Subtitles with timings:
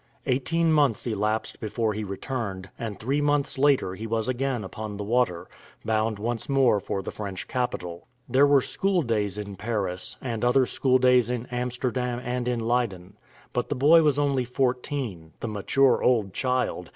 [0.25, 5.03] Eighteen months elapsed before he returned, and three months later he was again upon the
[5.03, 5.47] water,
[5.85, 8.07] bound once more for the French capital.
[8.27, 13.15] There were school days in Paris, and other school days in Amsterdam and in Leyden;
[13.53, 16.89] but the boy was only fourteen, the mature old child!